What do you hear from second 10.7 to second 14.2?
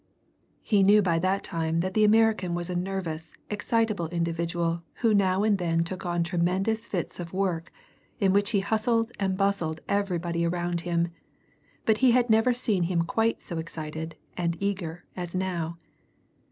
him, but he had never seen him quite so excited